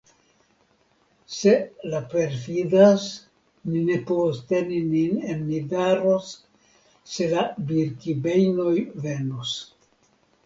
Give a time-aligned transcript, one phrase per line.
[1.39, 1.51] Se
[1.89, 3.03] la perfidas,
[3.73, 6.31] ni ne povos teni nin en Nidaros,
[7.17, 8.73] se la Birkibejnoj
[9.05, 9.53] venos.